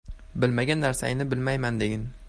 [0.43, 2.09] Bilmagan narsangni bilmayman, degil;